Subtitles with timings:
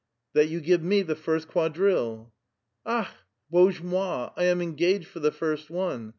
[0.33, 3.09] "That you give me the first quadrille." *' AJi'h!
[3.53, 4.31] Bozhe mo'i!
[4.35, 6.09] I am engaged for the first one